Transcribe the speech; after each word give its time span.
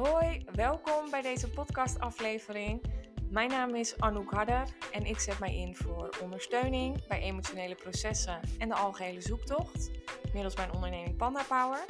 Hoi, 0.00 0.44
welkom 0.54 1.10
bij 1.10 1.22
deze 1.22 1.50
podcastaflevering. 1.50 2.82
Mijn 3.30 3.48
naam 3.48 3.74
is 3.74 3.98
Anouk 3.98 4.30
Harder 4.30 4.68
en 4.92 5.04
ik 5.04 5.18
zet 5.18 5.38
mij 5.38 5.56
in 5.56 5.76
voor 5.76 6.10
ondersteuning 6.22 7.06
bij 7.06 7.20
emotionele 7.20 7.74
processen 7.74 8.40
en 8.58 8.68
de 8.68 8.74
algehele 8.74 9.20
zoektocht 9.20 9.90
middels 10.32 10.56
mijn 10.56 10.72
onderneming 10.72 11.16
Panda 11.16 11.42
Power. 11.48 11.84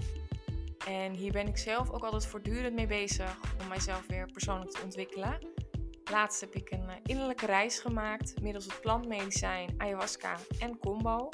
En 0.87 1.13
hier 1.13 1.33
ben 1.33 1.47
ik 1.47 1.57
zelf 1.57 1.91
ook 1.91 2.05
altijd 2.05 2.27
voortdurend 2.27 2.75
mee 2.75 2.87
bezig 2.87 3.39
om 3.61 3.69
mijzelf 3.69 4.07
weer 4.07 4.29
persoonlijk 4.33 4.71
te 4.71 4.83
ontwikkelen. 4.83 5.39
Laatst 6.11 6.41
heb 6.41 6.55
ik 6.55 6.71
een 6.71 6.89
eh, 6.89 6.97
innerlijke 7.03 7.47
reis 7.47 7.79
gemaakt 7.79 8.41
middels 8.41 8.65
het 8.65 8.81
plantmedicijn, 8.81 9.75
ayahuasca 9.79 10.37
en 10.59 10.79
combo. 10.79 11.29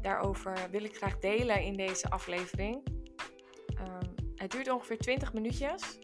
Daarover 0.00 0.68
wil 0.70 0.84
ik 0.84 0.96
graag 0.96 1.18
delen 1.18 1.62
in 1.62 1.76
deze 1.76 2.10
aflevering. 2.10 3.01
Het 4.42 4.50
duurt 4.50 4.68
ongeveer 4.68 4.98
20 4.98 5.32
minuutjes. 5.32 5.98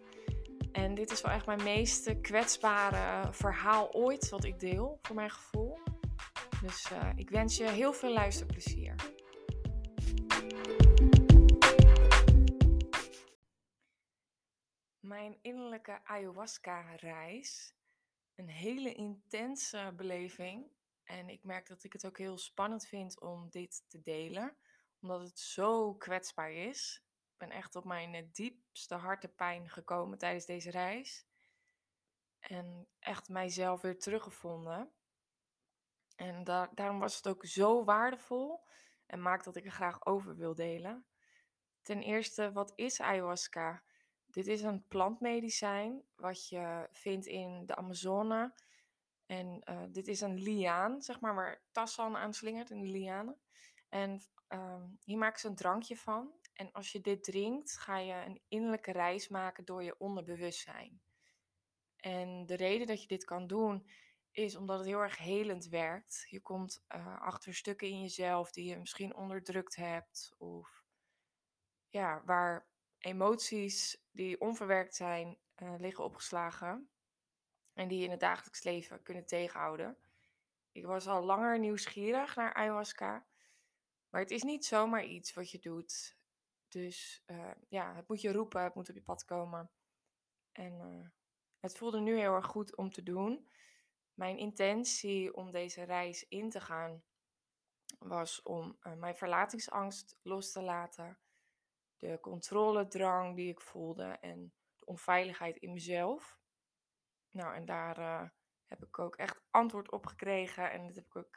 En 0.72 0.94
dit 0.94 1.10
is 1.10 1.20
wel 1.20 1.32
echt 1.32 1.46
mijn 1.46 1.62
meest 1.62 2.20
kwetsbare 2.20 3.32
verhaal 3.32 3.92
ooit 3.92 4.28
wat 4.28 4.44
ik 4.44 4.58
deel, 4.58 4.98
voor 5.02 5.14
mijn 5.14 5.30
gevoel. 5.30 5.78
Dus 6.62 6.90
uh, 6.90 7.12
ik 7.16 7.30
wens 7.30 7.56
je 7.56 7.70
heel 7.70 7.92
veel 7.92 8.12
luisterplezier. 8.12 8.94
Mijn 15.00 15.38
innerlijke 15.42 16.04
ayahuasca-reis. 16.04 17.74
Een 18.34 18.48
hele 18.48 18.94
intense 18.94 19.92
beleving. 19.96 20.66
En 21.04 21.28
ik 21.28 21.44
merk 21.44 21.68
dat 21.68 21.84
ik 21.84 21.92
het 21.92 22.06
ook 22.06 22.18
heel 22.18 22.38
spannend 22.38 22.86
vind 22.86 23.20
om 23.20 23.48
dit 23.50 23.84
te 23.88 24.00
delen, 24.00 24.56
omdat 25.00 25.20
het 25.20 25.38
zo 25.38 25.94
kwetsbaar 25.94 26.52
is. 26.52 27.02
Ben 27.38 27.50
echt 27.50 27.76
op 27.76 27.84
mijn 27.84 28.14
eh, 28.14 28.26
diepste 28.32 28.94
hartepijn 28.94 29.68
gekomen 29.68 30.18
tijdens 30.18 30.46
deze 30.46 30.70
reis. 30.70 31.26
En 32.38 32.88
echt 32.98 33.28
mijzelf 33.28 33.80
weer 33.80 33.98
teruggevonden. 33.98 34.92
En 36.16 36.44
daarom 36.74 36.98
was 36.98 37.16
het 37.16 37.28
ook 37.28 37.44
zo 37.44 37.84
waardevol 37.84 38.66
en 39.06 39.22
maakt 39.22 39.44
dat 39.44 39.56
ik 39.56 39.64
er 39.64 39.70
graag 39.70 40.06
over 40.06 40.36
wil 40.36 40.54
delen. 40.54 41.06
Ten 41.82 42.02
eerste, 42.02 42.52
wat 42.52 42.72
is 42.74 43.00
ayahuasca? 43.00 43.82
Dit 44.26 44.46
is 44.46 44.62
een 44.62 44.86
plantmedicijn 44.88 46.02
wat 46.16 46.48
je 46.48 46.88
vindt 46.92 47.26
in 47.26 47.66
de 47.66 47.76
Amazone. 47.76 48.54
En 49.26 49.62
uh, 49.70 49.82
dit 49.88 50.08
is 50.08 50.20
een 50.20 50.38
liaan, 50.42 51.02
zeg 51.02 51.20
maar, 51.20 51.34
waar 51.34 51.62
tassan 51.72 52.16
aan 52.16 52.34
slingert, 52.34 52.70
een 52.70 52.90
liane. 52.90 53.36
En 53.88 54.22
um, 54.48 54.98
hier 55.04 55.18
maken 55.18 55.40
ze 55.40 55.48
een 55.48 55.54
drankje 55.54 55.96
van. 55.96 56.32
En 56.58 56.72
als 56.72 56.92
je 56.92 57.00
dit 57.00 57.24
drinkt, 57.24 57.78
ga 57.78 57.98
je 57.98 58.14
een 58.26 58.40
innerlijke 58.48 58.92
reis 58.92 59.28
maken 59.28 59.64
door 59.64 59.82
je 59.82 59.98
onderbewustzijn. 59.98 61.00
En 61.96 62.46
de 62.46 62.54
reden 62.54 62.86
dat 62.86 63.02
je 63.02 63.08
dit 63.08 63.24
kan 63.24 63.46
doen, 63.46 63.88
is 64.30 64.56
omdat 64.56 64.78
het 64.78 64.86
heel 64.86 65.00
erg 65.00 65.18
helend 65.18 65.66
werkt. 65.68 66.26
Je 66.28 66.40
komt 66.40 66.84
uh, 66.94 67.20
achter 67.20 67.54
stukken 67.54 67.88
in 67.88 68.00
jezelf 68.00 68.50
die 68.50 68.68
je 68.68 68.76
misschien 68.76 69.16
onderdrukt 69.16 69.76
hebt. 69.76 70.34
Of 70.38 70.84
ja, 71.88 72.22
waar 72.24 72.66
emoties 72.98 74.02
die 74.10 74.40
onverwerkt 74.40 74.94
zijn, 74.94 75.38
uh, 75.56 75.74
liggen 75.78 76.04
opgeslagen. 76.04 76.88
En 77.72 77.88
die 77.88 77.98
je 77.98 78.04
in 78.04 78.10
het 78.10 78.20
dagelijks 78.20 78.62
leven 78.62 79.02
kunnen 79.02 79.26
tegenhouden. 79.26 79.96
Ik 80.72 80.86
was 80.86 81.06
al 81.06 81.24
langer 81.24 81.58
nieuwsgierig 81.58 82.36
naar 82.36 82.54
ayahuasca. 82.54 83.26
Maar 84.10 84.20
het 84.20 84.30
is 84.30 84.42
niet 84.42 84.64
zomaar 84.64 85.04
iets 85.04 85.34
wat 85.34 85.50
je 85.50 85.58
doet. 85.58 86.17
Dus 86.68 87.22
uh, 87.26 87.50
ja, 87.68 87.94
het 87.94 88.08
moet 88.08 88.20
je 88.20 88.32
roepen, 88.32 88.62
het 88.62 88.74
moet 88.74 88.88
op 88.88 88.94
je 88.94 89.02
pad 89.02 89.24
komen. 89.24 89.70
En 90.52 90.72
uh, 90.72 91.08
het 91.60 91.76
voelde 91.76 92.00
nu 92.00 92.18
heel 92.18 92.34
erg 92.34 92.46
goed 92.46 92.76
om 92.76 92.90
te 92.90 93.02
doen. 93.02 93.48
Mijn 94.14 94.38
intentie 94.38 95.34
om 95.34 95.50
deze 95.50 95.82
reis 95.82 96.28
in 96.28 96.50
te 96.50 96.60
gaan 96.60 97.02
was 97.98 98.42
om 98.42 98.78
uh, 98.82 98.94
mijn 98.94 99.16
verlatingsangst 99.16 100.18
los 100.22 100.52
te 100.52 100.62
laten. 100.62 101.18
De 101.96 102.18
controledrang 102.20 103.36
die 103.36 103.50
ik 103.50 103.60
voelde 103.60 104.04
en 104.04 104.54
de 104.76 104.86
onveiligheid 104.86 105.56
in 105.56 105.72
mezelf. 105.72 106.38
Nou, 107.30 107.54
en 107.54 107.64
daar 107.64 108.32
heb 108.66 108.84
ik 108.84 108.98
ook 108.98 109.16
echt 109.16 109.42
antwoord 109.50 109.90
op 109.90 110.06
gekregen. 110.06 110.70
En 110.70 110.86
dat 110.86 110.96
heb 110.96 111.06
ik 111.06 111.16
ook 111.16 111.36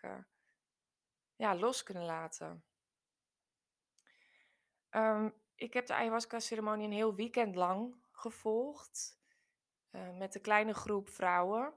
ja, 1.36 1.56
los 1.56 1.84
kunnen 1.84 2.06
laten. 2.06 2.64
Um, 4.92 5.34
ik 5.56 5.74
heb 5.74 5.86
de 5.86 5.94
ayahuasca-ceremonie 5.94 6.86
een 6.86 6.94
heel 6.94 7.16
weekend 7.16 7.56
lang 7.56 7.96
gevolgd. 8.12 9.20
Uh, 9.92 10.18
met 10.18 10.36
een 10.36 10.42
kleine 10.42 10.74
groep 10.74 11.10
vrouwen 11.10 11.74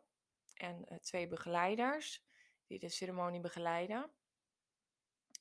en 0.55 0.87
uh, 0.93 0.99
twee 0.99 1.29
begeleiders 1.29 2.25
die 2.67 2.79
de 2.79 2.89
ceremonie 2.89 3.41
begeleiden. 3.41 4.11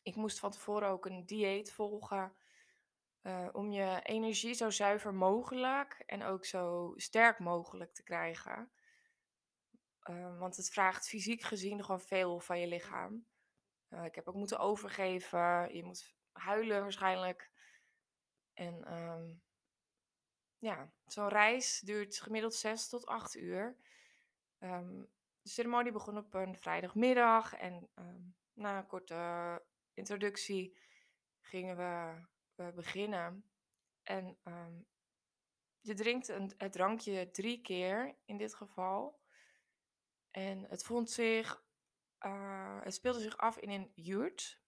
Ik 0.03 0.15
moest 0.15 0.39
van 0.39 0.51
tevoren 0.51 0.89
ook 0.89 1.05
een 1.05 1.25
dieet 1.25 1.71
volgen 1.71 2.35
uh, 3.21 3.49
om 3.51 3.71
je 3.71 3.99
energie 4.03 4.53
zo 4.53 4.69
zuiver 4.69 5.13
mogelijk 5.13 6.03
en 6.05 6.23
ook 6.23 6.45
zo 6.45 6.93
sterk 6.95 7.39
mogelijk 7.39 7.93
te 7.93 8.03
krijgen. 8.03 8.71
want 10.37 10.55
het 10.55 10.69
vraagt 10.69 11.07
fysiek 11.07 11.41
gezien 11.41 11.83
gewoon 11.83 12.01
veel 12.01 12.39
van 12.39 12.59
je 12.59 12.67
lichaam. 12.67 13.27
ik 14.03 14.15
heb 14.15 14.27
ook 14.27 14.35
moeten 14.35 14.59
overgeven. 14.59 15.75
Je 15.75 15.83
moet 15.83 16.15
huilen 16.31 16.81
waarschijnlijk. 16.81 17.52
En 18.53 18.93
um, 18.93 19.41
ja, 20.57 20.91
zo'n 21.05 21.27
reis 21.27 21.79
duurt 21.79 22.19
gemiddeld 22.19 22.53
6 22.53 22.89
tot 22.89 23.05
8 23.05 23.35
uur. 23.35 23.77
Um, 24.59 25.11
de 25.41 25.49
ceremonie 25.49 25.91
begon 25.91 26.17
op 26.17 26.33
een 26.33 26.57
vrijdagmiddag 26.57 27.53
en 27.53 27.89
um, 27.95 28.35
na 28.53 28.77
een 28.77 28.87
korte 28.87 29.63
introductie 29.93 30.77
gingen 31.41 31.77
we, 31.77 32.25
we 32.55 32.71
beginnen. 32.73 33.45
En 34.03 34.37
je 35.83 35.93
drinkt 35.93 36.27
een, 36.27 36.53
het 36.57 36.71
drankje 36.71 37.31
drie 37.31 37.61
keer 37.61 38.15
in 38.25 38.37
dit 38.37 38.55
geval. 38.55 39.21
En 40.31 40.65
het 40.69 40.83
vond 40.83 41.11
zich, 41.11 41.65
uh, 42.19 42.81
het 42.81 42.93
speelde 42.93 43.19
zich 43.19 43.37
af 43.37 43.57
in 43.57 43.69
een 43.69 43.91
yurt. 43.95 44.61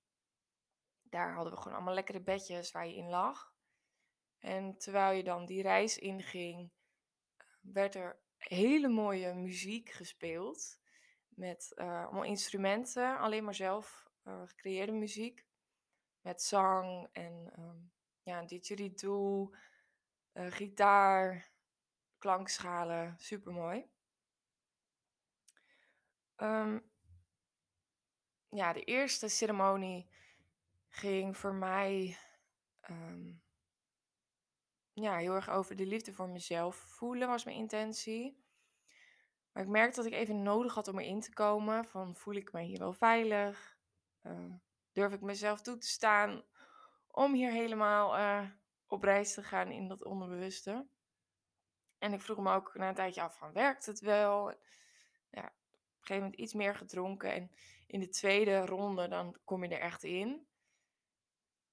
Daar 1.02 1.34
hadden 1.34 1.53
we 1.53 1.59
gewoon 1.59 1.73
allemaal 1.73 1.94
lekkere 1.94 2.22
bedjes 2.22 2.72
waar 2.72 2.88
je 2.88 2.96
in 2.96 3.09
lag. 3.09 3.55
En 4.46 4.78
terwijl 4.78 5.18
je 5.18 5.24
dan 5.24 5.46
die 5.46 5.62
reis 5.62 5.98
inging, 5.98 6.72
werd 7.62 7.96
er 7.96 8.20
hele 8.38 8.88
mooie 8.88 9.34
muziek 9.34 9.90
gespeeld. 9.90 10.80
Met 11.28 11.72
uh, 11.76 12.04
allemaal 12.04 12.24
instrumenten, 12.24 13.18
alleen 13.18 13.44
maar 13.44 13.56
zelf 13.56 14.10
uh, 14.24 14.42
gecreëerde 14.46 14.92
muziek. 14.92 15.46
Met 16.22 16.42
zang 16.42 17.10
en 17.12 17.54
um, 17.58 17.92
ja, 18.24 18.44
didgeridoo, 18.44 19.56
uh, 20.34 20.52
gitaar, 20.52 21.50
klankschalen. 22.18 23.16
Super 23.18 23.54
mooi. 23.54 23.90
Um, 26.38 26.92
ja, 28.50 28.74
de 28.74 28.84
eerste 28.84 29.28
ceremonie 29.28 30.10
ging 30.88 31.38
voor 31.38 31.54
mij 31.54 32.18
um, 32.90 33.44
ja, 35.04 35.18
heel 35.18 35.34
erg 35.34 35.50
over 35.50 35.76
de 35.76 35.86
liefde 35.86 36.14
voor 36.14 36.30
mezelf 36.30 36.76
voelen 36.76 37.28
was 37.28 37.44
mijn 37.44 37.58
intentie. 37.58 38.44
Maar 39.52 39.64
ik 39.64 39.70
merkte 39.70 39.96
dat 39.96 40.12
ik 40.12 40.18
even 40.18 40.44
nodig 40.44 40.74
had 40.74 40.88
om 40.88 41.00
erin 41.00 41.20
te 41.20 41.34
komen. 41.34 41.86
Van 41.86 42.16
voel 42.16 42.34
ik 42.34 42.52
me 42.52 42.62
hier 42.62 42.80
wel 42.80 42.94
veilig? 42.94 43.78
Uh, 44.24 44.54
durf 44.92 45.14
ik 45.14 45.22
mezelf 45.22 45.62
toe 45.62 45.78
te 45.78 45.88
staan 45.88 46.44
om 47.08 47.34
hier 47.34 47.52
helemaal 47.52 48.18
uh, 48.18 48.50
op 48.88 49.03
reis 49.03 49.34
te 49.34 49.44
gaan 49.44 49.72
in 49.72 49.88
dat 49.88 50.03
onderbewuste? 50.03 50.88
En 51.98 52.14
ik 52.14 52.22
vroeg 52.22 52.38
me 52.38 52.53
ook 52.53 52.76
na 52.76 52.90
een 52.90 52.96
tijdje 52.96 53.22
af 53.22 53.38
van 53.38 53.53
werkt 53.53 53.86
het 53.86 54.00
wel? 54.00 54.50
Ja, 55.30 55.46
op 55.46 55.52
een 55.52 56.00
gegeven 56.00 56.24
moment 56.24 56.36
iets 56.36 56.53
meer 56.53 56.76
gedronken. 56.76 57.34
En 57.34 57.52
in 57.88 58.00
de 58.00 58.09
tweede 58.09 58.66
ronde 58.66 59.08
dan 59.08 59.38
kom 59.44 59.64
je 59.64 59.70
er 59.70 59.82
echt 59.82 60.03
in. 60.03 60.48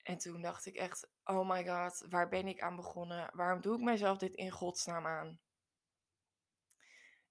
En 0.03 0.19
toen 0.19 0.43
dacht 0.43 0.67
ik 0.67 0.75
echt, 0.75 1.11
oh 1.25 1.49
my 1.49 1.67
god, 1.67 2.05
waar 2.09 2.29
ben 2.29 2.49
ik 2.49 2.61
aan 2.61 2.77
begonnen? 2.77 3.31
Waarom 3.33 3.61
doe 3.61 3.77
ik 3.77 3.83
mezelf 3.83 4.19
dit 4.19 4.35
in 4.35 4.51
godsnaam 4.51 5.07
aan? 5.07 5.41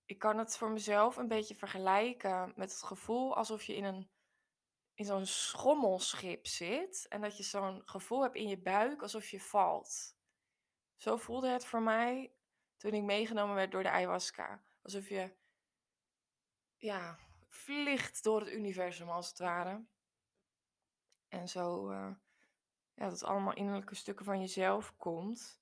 Ik 0.06 0.20
kan 0.20 0.38
het 0.38 0.58
voor 0.58 0.72
mezelf 0.72 1.18
een 1.18 1.28
beetje 1.28 1.56
vergelijken 1.56 2.54
met 2.56 2.72
het 2.72 2.84
gevoel 2.84 3.36
alsof 3.36 3.64
je 3.64 3.76
in, 3.76 3.84
een, 3.84 4.12
in 4.94 5.06
zo'n 5.06 5.26
schommelschip 5.26 6.48
zit. 6.48 7.08
En 7.08 7.22
dat 7.22 7.38
je 7.38 7.44
zo'n 7.44 7.82
gevoel 7.86 8.22
hebt 8.22 8.36
in 8.36 8.48
je 8.48 8.62
buik 8.62 9.02
alsof 9.02 9.30
je 9.30 9.42
valt. 9.42 10.16
Zo 10.96 11.18
voelde 11.18 11.50
het 11.50 11.66
voor 11.66 11.82
mij 11.82 12.34
toen 12.78 12.94
ik 12.94 13.04
meegenomen 13.04 13.56
werd 13.56 13.72
door 13.72 13.84
de 13.84 13.92
ayahuasca. 13.92 14.64
Alsof 14.82 15.10
je, 15.10 15.36
ja, 16.78 17.20
vliegt 17.48 18.24
door 18.24 18.40
het 18.40 18.50
universum 18.50 19.10
als 19.10 19.30
het 19.30 19.38
ware. 19.38 19.86
En 21.28 21.50
zo... 21.50 21.92
Uh, 21.92 22.12
ja, 23.02 23.10
dat 23.10 23.24
allemaal 23.24 23.54
innerlijke 23.54 23.96
stukken 23.96 24.26
van 24.26 24.40
jezelf 24.40 24.98
komt. 24.98 25.62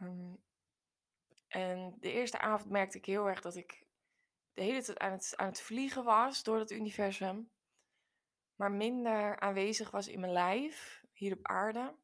Um, 0.00 0.42
En 1.48 1.96
de 2.00 2.12
eerste 2.12 2.38
avond 2.38 2.70
merkte 2.70 2.98
ik 2.98 3.04
heel 3.04 3.28
erg 3.28 3.40
dat 3.40 3.56
ik 3.56 3.86
de 4.52 4.62
hele 4.62 4.82
tijd 4.82 4.98
aan 4.98 5.12
het, 5.12 5.32
aan 5.36 5.46
het 5.46 5.60
vliegen 5.60 6.04
was 6.04 6.42
door 6.42 6.58
het 6.58 6.70
universum. 6.70 7.50
Maar 8.54 8.72
minder 8.72 9.40
aanwezig 9.40 9.90
was 9.90 10.08
in 10.08 10.20
mijn 10.20 10.32
lijf, 10.32 11.04
hier 11.12 11.32
op 11.32 11.46
aarde. 11.46 11.94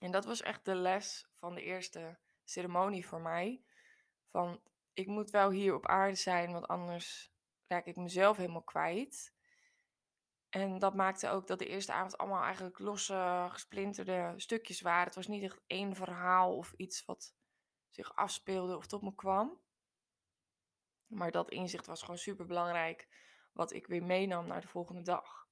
En 0.00 0.10
dat 0.10 0.24
was 0.24 0.42
echt 0.42 0.64
de 0.64 0.74
les 0.74 1.28
van 1.34 1.54
de 1.54 1.62
eerste 1.62 2.18
ceremonie 2.44 3.06
voor 3.06 3.20
mij. 3.20 3.64
Van 4.30 4.60
ik 4.92 5.06
moet 5.06 5.30
wel 5.30 5.50
hier 5.50 5.74
op 5.74 5.86
aarde 5.86 6.14
zijn, 6.14 6.52
want 6.52 6.68
anders 6.68 7.32
raak 7.66 7.86
ik 7.86 7.96
mezelf 7.96 8.36
helemaal 8.36 8.62
kwijt. 8.62 9.34
En 10.50 10.78
dat 10.78 10.94
maakte 10.94 11.28
ook 11.28 11.46
dat 11.46 11.58
de 11.58 11.66
eerste 11.66 11.92
avond 11.92 12.18
allemaal 12.18 12.42
eigenlijk 12.42 12.78
losse, 12.78 13.46
gesplinterde 13.50 14.32
stukjes 14.36 14.80
waren. 14.80 15.04
Het 15.04 15.14
was 15.14 15.26
niet 15.26 15.42
echt 15.42 15.60
één 15.66 15.94
verhaal 15.96 16.56
of 16.56 16.72
iets 16.76 17.04
wat 17.04 17.34
zich 17.88 18.16
afspeelde 18.16 18.76
of 18.76 18.86
tot 18.86 19.02
me 19.02 19.14
kwam. 19.14 19.60
Maar 21.06 21.30
dat 21.30 21.50
inzicht 21.50 21.86
was 21.86 22.00
gewoon 22.00 22.18
super 22.18 22.46
belangrijk, 22.46 23.08
wat 23.52 23.72
ik 23.72 23.86
weer 23.86 24.02
meenam 24.02 24.46
naar 24.46 24.60
de 24.60 24.68
volgende 24.68 25.02
dag. 25.02 25.48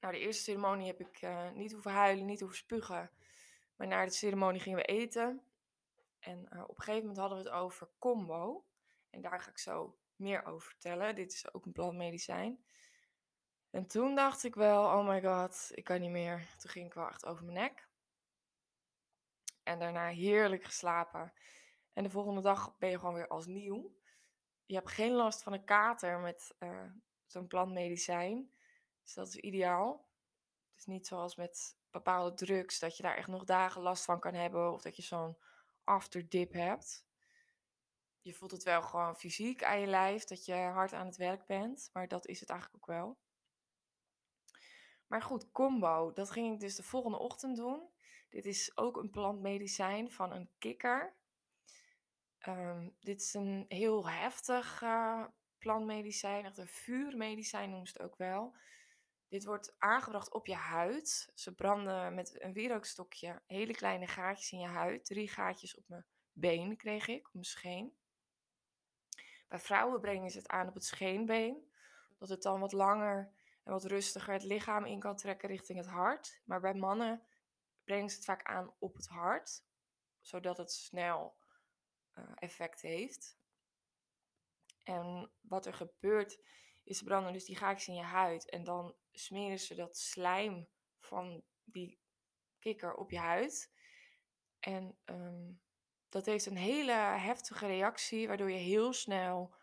Nou, 0.00 0.14
de 0.14 0.20
eerste 0.20 0.42
ceremonie 0.42 0.86
heb 0.86 1.00
ik 1.00 1.22
uh, 1.22 1.50
niet 1.50 1.72
hoeven 1.72 1.92
huilen, 1.92 2.26
niet 2.26 2.40
hoeven 2.40 2.58
spugen. 2.58 3.10
Maar 3.76 3.86
na 3.86 4.04
de 4.04 4.10
ceremonie 4.10 4.60
gingen 4.60 4.78
we 4.78 4.84
eten. 4.84 5.42
En 6.18 6.48
uh, 6.52 6.62
op 6.62 6.78
een 6.78 6.82
gegeven 6.82 7.00
moment 7.00 7.18
hadden 7.18 7.38
we 7.38 7.44
het 7.44 7.52
over 7.52 7.88
combo. 7.98 8.64
En 9.10 9.20
daar 9.20 9.40
ga 9.40 9.50
ik 9.50 9.58
zo 9.58 9.98
meer 10.16 10.44
over 10.44 10.68
vertellen. 10.68 11.14
Dit 11.14 11.32
is 11.32 11.54
ook 11.54 11.66
een 11.66 11.72
plantmedicijn. 11.72 12.64
En 13.76 13.86
toen 13.86 14.14
dacht 14.14 14.44
ik 14.44 14.54
wel, 14.54 14.84
oh 14.84 15.06
my 15.08 15.22
god, 15.22 15.70
ik 15.74 15.84
kan 15.84 16.00
niet 16.00 16.10
meer. 16.10 16.46
Toen 16.58 16.70
ging 16.70 16.86
ik 16.86 16.94
wel 16.94 17.08
echt 17.08 17.26
over 17.26 17.44
mijn 17.44 17.58
nek. 17.58 17.88
En 19.62 19.78
daarna 19.78 20.08
heerlijk 20.08 20.64
geslapen. 20.64 21.32
En 21.92 22.02
de 22.02 22.10
volgende 22.10 22.40
dag 22.40 22.78
ben 22.78 22.90
je 22.90 22.98
gewoon 22.98 23.14
weer 23.14 23.28
als 23.28 23.46
nieuw. 23.46 23.96
Je 24.66 24.74
hebt 24.74 24.90
geen 24.90 25.12
last 25.12 25.42
van 25.42 25.52
een 25.52 25.64
kater 25.64 26.18
met 26.18 26.54
uh, 26.58 26.90
zo'n 27.26 27.46
plantmedicijn. 27.46 28.50
Dus 29.02 29.14
dat 29.14 29.28
is 29.28 29.36
ideaal. 29.36 30.08
Het 30.70 30.78
is 30.78 30.84
niet 30.84 31.06
zoals 31.06 31.36
met 31.36 31.76
bepaalde 31.90 32.34
drugs 32.34 32.78
dat 32.78 32.96
je 32.96 33.02
daar 33.02 33.16
echt 33.16 33.28
nog 33.28 33.44
dagen 33.44 33.82
last 33.82 34.04
van 34.04 34.20
kan 34.20 34.34
hebben. 34.34 34.72
Of 34.72 34.82
dat 34.82 34.96
je 34.96 35.02
zo'n 35.02 35.38
afterdip 35.84 36.52
hebt. 36.52 37.06
Je 38.20 38.34
voelt 38.34 38.50
het 38.50 38.62
wel 38.62 38.82
gewoon 38.82 39.16
fysiek 39.16 39.64
aan 39.64 39.80
je 39.80 39.86
lijf 39.86 40.24
dat 40.24 40.44
je 40.44 40.54
hard 40.54 40.92
aan 40.92 41.06
het 41.06 41.16
werk 41.16 41.46
bent. 41.46 41.90
Maar 41.92 42.08
dat 42.08 42.26
is 42.26 42.40
het 42.40 42.50
eigenlijk 42.50 42.82
ook 42.82 42.96
wel. 42.96 43.24
Maar 45.06 45.22
goed, 45.22 45.50
combo, 45.52 46.12
dat 46.12 46.30
ging 46.30 46.54
ik 46.54 46.60
dus 46.60 46.76
de 46.76 46.82
volgende 46.82 47.18
ochtend 47.18 47.56
doen. 47.56 47.88
Dit 48.28 48.46
is 48.46 48.76
ook 48.76 48.96
een 48.96 49.10
plantmedicijn 49.10 50.10
van 50.10 50.32
een 50.32 50.50
kikker. 50.58 51.14
Um, 52.48 52.96
dit 53.00 53.20
is 53.20 53.34
een 53.34 53.64
heel 53.68 54.08
heftig 54.08 54.82
uh, 54.82 55.24
plantmedicijn, 55.58 56.44
echt 56.44 56.58
een 56.58 56.68
vuurmedicijn 56.68 57.68
noemen 57.70 57.86
ze 57.86 57.92
het 57.92 58.02
ook 58.02 58.16
wel. 58.16 58.56
Dit 59.28 59.44
wordt 59.44 59.74
aangebracht 59.78 60.32
op 60.32 60.46
je 60.46 60.54
huid. 60.54 61.30
Ze 61.34 61.54
branden 61.54 62.14
met 62.14 62.42
een 62.42 62.52
wierookstokje 62.52 63.42
hele 63.46 63.72
kleine 63.74 64.06
gaatjes 64.06 64.52
in 64.52 64.58
je 64.58 64.66
huid. 64.66 65.04
Drie 65.04 65.28
gaatjes 65.28 65.76
op 65.76 65.84
mijn 65.88 66.04
been 66.32 66.76
kreeg 66.76 67.08
ik, 67.08 67.26
op 67.26 67.32
mijn 67.32 67.44
scheen. 67.44 67.96
Bij 69.48 69.58
vrouwen 69.58 70.00
brengen 70.00 70.30
ze 70.30 70.38
het 70.38 70.48
aan 70.48 70.68
op 70.68 70.74
het 70.74 70.84
scheenbeen, 70.84 71.72
dat 72.18 72.28
het 72.28 72.42
dan 72.42 72.60
wat 72.60 72.72
langer 72.72 73.32
en 73.66 73.72
wat 73.72 73.84
rustiger 73.84 74.32
het 74.32 74.42
lichaam 74.42 74.84
in 74.84 75.00
kan 75.00 75.16
trekken 75.16 75.48
richting 75.48 75.78
het 75.78 75.88
hart. 75.88 76.40
Maar 76.44 76.60
bij 76.60 76.74
mannen 76.74 77.26
brengen 77.84 78.10
ze 78.10 78.16
het 78.16 78.24
vaak 78.24 78.42
aan 78.42 78.74
op 78.78 78.94
het 78.94 79.06
hart, 79.06 79.64
zodat 80.20 80.56
het 80.56 80.72
snel 80.72 81.36
uh, 82.14 82.24
effect 82.34 82.80
heeft. 82.80 83.38
En 84.82 85.30
wat 85.40 85.66
er 85.66 85.74
gebeurt, 85.74 86.38
is 86.84 87.02
branden 87.02 87.32
dus 87.32 87.44
die 87.44 87.56
gaatjes 87.56 87.88
in 87.88 87.94
je 87.94 88.02
huid 88.02 88.50
en 88.50 88.64
dan 88.64 88.94
smeren 89.12 89.58
ze 89.58 89.74
dat 89.74 89.96
slijm 89.96 90.68
van 90.98 91.44
die 91.64 92.00
kikker 92.58 92.94
op 92.94 93.10
je 93.10 93.18
huid. 93.18 93.72
En 94.58 94.98
um, 95.04 95.60
dat 96.08 96.26
heeft 96.26 96.46
een 96.46 96.56
hele 96.56 96.92
heftige 96.92 97.66
reactie, 97.66 98.26
waardoor 98.26 98.50
je 98.50 98.58
heel 98.58 98.92
snel 98.92 99.54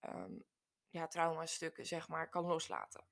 um, 0.00 0.44
ja, 0.88 1.06
traumastukken 1.06 1.86
zeg 1.86 2.08
maar, 2.08 2.28
kan 2.28 2.44
loslaten. 2.44 3.04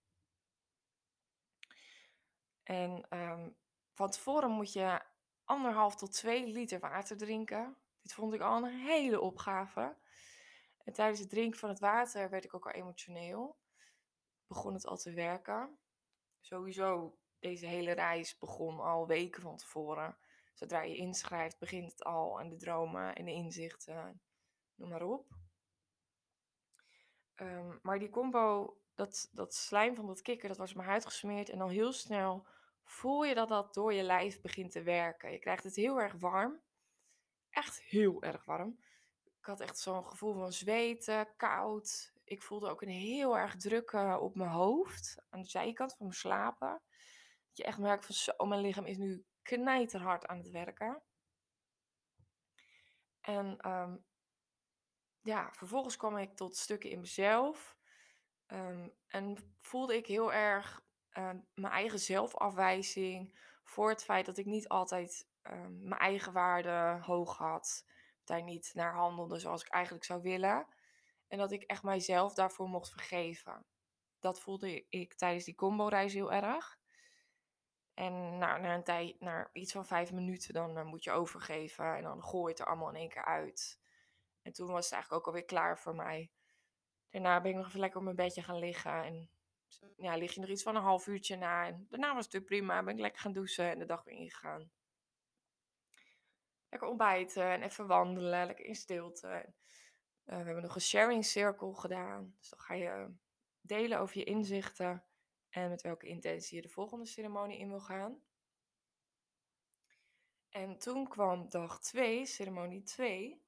En 2.63 3.07
um, 3.11 3.57
van 3.93 4.11
tevoren 4.11 4.51
moet 4.51 4.73
je 4.73 5.01
anderhalf 5.45 5.97
tot 5.97 6.13
twee 6.13 6.47
liter 6.47 6.81
water 6.81 7.17
drinken. 7.17 7.77
Dit 8.03 8.13
vond 8.13 8.35
ik 8.35 8.41
al 8.41 8.57
een 8.57 8.79
hele 8.79 9.21
opgave. 9.21 9.97
En 10.85 10.93
tijdens 10.93 11.21
het 11.21 11.31
drinken 11.31 11.59
van 11.59 11.69
het 11.69 11.79
water 11.79 12.31
werd 12.31 12.45
ik 12.45 12.55
ook 12.55 12.67
al 12.67 12.73
emotioneel. 12.73 13.59
Begon 14.47 14.75
het 14.75 14.87
al 14.87 14.97
te 14.97 15.13
werken. 15.13 15.79
Sowieso, 16.41 17.19
deze 17.39 17.67
hele 17.67 17.93
reis 17.93 18.39
begon 18.39 18.81
al 18.81 19.07
weken 19.07 19.43
van 19.43 19.57
tevoren. 19.57 20.17
Zodra 20.55 20.83
je 20.83 20.97
inschrijft, 20.97 21.59
begint 21.59 21.91
het 21.91 22.05
al 22.05 22.41
en 22.41 22.49
de 22.49 22.57
dromen 22.57 23.15
en 23.15 23.25
de 23.25 23.33
inzichten, 23.33 24.23
noem 24.75 24.89
maar 24.89 25.03
op. 25.03 25.27
Um, 27.37 27.79
maar 27.83 27.99
die 27.99 28.11
combo, 28.11 28.77
dat, 28.95 29.29
dat 29.33 29.55
slijm 29.55 29.95
van 29.95 30.07
dat 30.07 30.23
kikker, 30.23 30.49
dat 30.49 30.57
was 30.59 30.75
mijn 30.75 30.89
huid 30.89 31.05
gesmeerd. 31.05 31.49
En 31.49 31.61
al 31.61 31.69
heel 31.69 31.93
snel 31.93 32.47
voel 32.85 33.25
je 33.25 33.35
dat 33.35 33.49
dat 33.49 33.75
door 33.75 33.93
je 33.93 34.03
lijf 34.03 34.41
begint 34.41 34.73
te 34.73 34.83
werken. 34.83 35.33
Je 35.33 35.39
krijgt 35.39 35.65
het 35.65 35.77
heel 35.77 36.01
erg 36.01 36.13
warm. 36.13 36.61
Echt 37.51 37.83
heel 37.83 38.23
erg 38.23 38.45
warm. 38.45 38.79
Ik 39.39 39.49
had 39.49 39.61
echt 39.61 39.79
zo'n 39.79 40.07
gevoel 40.07 40.35
van 40.35 40.53
zweten, 40.53 41.37
koud. 41.37 42.13
Ik 42.25 42.43
voelde 42.43 42.69
ook 42.69 42.83
een 42.83 42.89
heel 42.89 43.39
erg 43.39 43.57
druk 43.57 43.93
op 44.21 44.35
mijn 44.35 44.51
hoofd, 44.51 45.23
aan 45.31 45.41
de 45.41 45.49
zijkant 45.49 45.95
van 45.95 46.07
mijn 46.07 46.19
slapen. 46.19 46.83
Dat 47.49 47.57
je 47.57 47.65
echt 47.65 47.79
merkt 47.79 48.07
van 48.07 48.15
zo, 48.15 48.47
mijn 48.47 48.61
lichaam 48.61 48.87
is 48.87 48.97
nu 48.97 49.25
knijterhard 49.43 50.27
aan 50.27 50.39
het 50.39 50.51
werken. 50.51 51.03
En 53.21 53.69
um, 53.71 54.05
ja, 55.21 55.53
vervolgens 55.53 55.97
kwam 55.97 56.17
ik 56.17 56.37
tot 56.37 56.57
stukken 56.57 56.91
in 56.91 57.01
mezelf. 57.01 57.77
Um, 58.53 58.93
en 59.09 59.55
voelde 59.61 59.97
ik 59.97 60.07
heel 60.07 60.33
erg 60.33 60.83
uh, 61.19 61.31
mijn 61.55 61.73
eigen 61.73 61.99
zelfafwijzing. 61.99 63.39
Voor 63.65 63.89
het 63.89 64.05
feit 64.05 64.27
dat 64.27 64.39
ik 64.39 64.47
niet 64.47 64.69
altijd 64.69 65.29
uh, 65.43 65.67
mijn 65.69 66.01
eigen 66.01 66.33
waarde 66.33 66.99
hoog 67.05 67.37
had. 67.37 67.87
Daar 68.25 68.43
niet 68.43 68.71
naar 68.75 68.95
handelde 68.95 69.39
zoals 69.39 69.63
ik 69.63 69.69
eigenlijk 69.69 70.05
zou 70.05 70.23
willen. 70.23 70.67
En 71.29 71.39
dat 71.39 71.53
ik 71.53 71.63
echt 71.63 71.83
mijzelf 71.83 72.35
daarvoor 72.35 72.69
mocht 72.69 72.91
vergeven. 72.91 73.67
Dat 74.19 74.41
voelde 74.41 74.87
ik 74.89 75.15
tijdens 75.15 75.45
die 75.45 75.55
combo-reis 75.55 76.13
heel 76.13 76.33
erg. 76.33 76.79
En 77.95 78.39
nou, 78.39 78.61
na 78.61 78.75
een 78.75 78.85
tijd, 78.85 79.21
na 79.21 79.49
iets 79.53 79.73
van 79.73 79.87
vijf 79.87 80.13
minuten, 80.13 80.55
dan 80.55 80.79
uh, 80.79 80.85
moet 80.85 81.05
je 81.05 81.11
overgeven. 81.11 81.97
En 81.97 82.03
dan 82.03 82.23
gooi 82.23 82.43
je 82.43 82.49
het 82.49 82.59
er 82.59 82.67
allemaal 82.67 82.89
in 82.89 83.01
één 83.01 83.09
keer 83.09 83.25
uit. 83.25 83.81
En 84.43 84.53
toen 84.53 84.73
was 84.73 84.85
het 84.85 84.93
eigenlijk 84.93 85.23
ook 85.23 85.27
alweer 85.27 85.45
klaar 85.47 85.79
voor 85.79 85.95
mij. 85.95 86.31
Daarna 87.13 87.41
ben 87.41 87.51
ik 87.51 87.57
nog 87.57 87.67
even 87.67 87.81
lekker 87.81 87.99
op 87.99 88.05
mijn 88.05 88.17
bedje 88.17 88.43
gaan 88.43 88.59
liggen. 88.59 89.05
En 89.05 89.29
ja, 89.97 90.17
lig 90.17 90.35
je 90.35 90.41
nog 90.41 90.49
iets 90.49 90.63
van 90.63 90.77
een 90.77 90.83
half 90.83 91.07
uurtje 91.07 91.37
na. 91.37 91.67
En 91.67 91.87
daarna 91.91 92.15
was 92.15 92.25
het 92.25 92.33
weer 92.33 92.43
prima. 92.43 92.83
Ben 92.83 92.95
ik 92.95 93.01
lekker 93.01 93.21
gaan 93.21 93.33
douchen 93.33 93.71
en 93.71 93.79
de 93.79 93.85
dag 93.85 94.05
weer 94.05 94.15
ingegaan. 94.15 94.71
Lekker 96.69 96.89
ontbijten 96.89 97.51
en 97.51 97.63
even 97.63 97.87
wandelen. 97.87 98.47
Lekker 98.47 98.65
in 98.65 98.75
stilte. 98.75 99.29
En, 99.29 99.55
uh, 100.27 100.39
we 100.39 100.45
hebben 100.45 100.63
nog 100.63 100.75
een 100.75 100.81
sharing 100.81 101.25
circle 101.25 101.75
gedaan. 101.75 102.35
Dus 102.39 102.49
dan 102.49 102.61
ga 102.61 102.75
je 102.75 103.15
delen 103.61 103.99
over 103.99 104.19
je 104.19 104.25
inzichten. 104.25 105.05
En 105.49 105.69
met 105.69 105.83
welke 105.83 106.07
intentie 106.07 106.57
je 106.57 106.63
de 106.63 106.69
volgende 106.69 107.07
ceremonie 107.07 107.59
in 107.59 107.69
wil 107.69 107.81
gaan. 107.81 108.23
En 110.51 110.79
toen 110.79 111.09
kwam 111.09 111.49
dag 111.49 111.81
2, 111.81 112.27
ceremonie 112.27 112.83
2. 112.83 113.43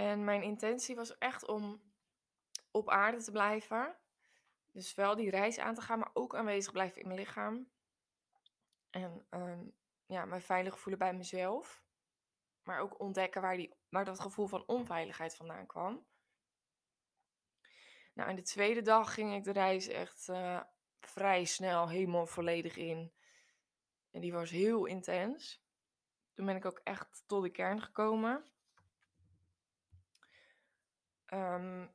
En 0.00 0.24
mijn 0.24 0.42
intentie 0.42 0.96
was 0.96 1.18
echt 1.18 1.46
om 1.46 1.82
op 2.70 2.88
aarde 2.88 3.22
te 3.22 3.30
blijven. 3.30 3.96
Dus 4.70 4.94
wel 4.94 5.16
die 5.16 5.30
reis 5.30 5.58
aan 5.58 5.74
te 5.74 5.80
gaan, 5.80 5.98
maar 5.98 6.10
ook 6.12 6.34
aanwezig 6.34 6.72
blijven 6.72 7.00
in 7.00 7.06
mijn 7.06 7.20
lichaam. 7.20 7.70
En 8.90 9.26
um, 9.30 9.76
ja, 10.06 10.24
me 10.24 10.40
veilig 10.40 10.78
voelen 10.78 10.98
bij 10.98 11.14
mezelf. 11.14 11.84
Maar 12.62 12.80
ook 12.80 13.00
ontdekken 13.00 13.42
waar, 13.42 13.56
die, 13.56 13.74
waar 13.88 14.04
dat 14.04 14.20
gevoel 14.20 14.46
van 14.46 14.66
onveiligheid 14.66 15.36
vandaan 15.36 15.66
kwam. 15.66 16.06
Nou, 18.14 18.28
en 18.28 18.36
de 18.36 18.42
tweede 18.42 18.82
dag 18.82 19.14
ging 19.14 19.34
ik 19.34 19.44
de 19.44 19.52
reis 19.52 19.88
echt 19.88 20.28
uh, 20.28 20.60
vrij 21.00 21.44
snel 21.44 21.88
helemaal 21.88 22.26
volledig 22.26 22.76
in. 22.76 23.12
En 24.10 24.20
die 24.20 24.32
was 24.32 24.50
heel 24.50 24.84
intens. 24.86 25.62
Toen 26.32 26.46
ben 26.46 26.56
ik 26.56 26.64
ook 26.64 26.80
echt 26.84 27.22
tot 27.26 27.42
de 27.42 27.50
kern 27.50 27.82
gekomen. 27.82 28.50
Um, 31.34 31.90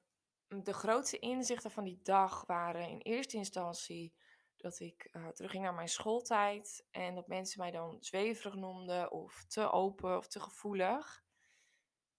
de 0.48 0.74
grootste 0.74 1.20
inzichten 1.20 1.72
van 1.72 1.84
die 1.84 2.00
dag 2.04 2.46
waren 2.46 2.90
in 2.90 3.00
eerste 3.00 3.38
instantie 3.38 4.14
dat 4.58 4.80
ik 4.80 5.10
uh, 5.12 5.28
terugging 5.28 5.64
naar 5.64 5.74
mijn 5.74 5.90
schooltijd 5.90 6.86
en 6.92 7.16
dat 7.16 7.28
mensen 7.28 7.60
mij 7.60 7.72
dan 7.72 7.98
zweverig 8.00 8.56
noemden 8.56 9.12
of 9.12 9.46
te 9.48 9.72
open 9.72 10.18
of 10.18 10.28
te 10.28 10.40
gevoelig. 10.40 11.24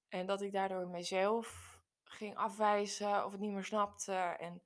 En 0.09 0.27
dat 0.27 0.43
ik 0.43 0.53
daardoor 0.53 0.89
mezelf 0.89 1.79
ging 2.05 2.37
afwijzen 2.37 3.25
of 3.25 3.33
het 3.33 3.41
niet 3.41 3.53
meer 3.53 3.65
snapte. 3.65 4.13
En 4.15 4.63